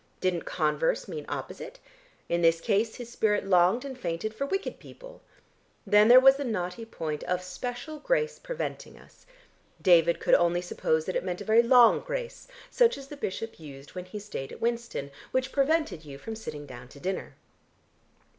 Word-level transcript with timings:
Didn't 0.19 0.45
"converse" 0.45 1.07
mean 1.07 1.27
opposite? 1.29 1.77
In 2.27 2.41
this 2.41 2.59
case 2.59 2.95
his 2.95 3.11
spirit 3.11 3.45
longed 3.45 3.85
and 3.85 3.95
fainted 3.95 4.33
for 4.33 4.47
wicked 4.47 4.79
people.... 4.79 5.21
Then 5.85 6.07
there 6.07 6.19
was 6.19 6.37
the 6.37 6.43
knotty 6.43 6.85
point 6.85 7.23
of 7.25 7.43
"special 7.43 7.99
grace 7.99 8.39
preventing 8.39 8.97
us." 8.97 9.27
David 9.79 10.19
could 10.19 10.33
only 10.33 10.63
suppose 10.63 11.05
that 11.05 11.15
it 11.15 11.23
meant 11.23 11.41
a 11.41 11.45
very 11.45 11.61
long 11.61 11.99
grace, 11.99 12.47
such 12.71 12.97
as 12.97 13.09
the 13.09 13.15
bishop 13.15 13.59
used 13.59 13.93
when 13.93 14.05
he 14.05 14.17
stayed 14.17 14.51
at 14.51 14.59
Winston, 14.59 15.11
which 15.29 15.51
prevented 15.51 16.03
you 16.03 16.17
from 16.17 16.35
sitting 16.35 16.65
down 16.65 16.87
to 16.87 16.99
dinner.... 16.99 17.35